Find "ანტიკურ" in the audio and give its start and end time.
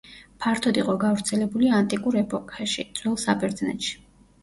1.81-2.19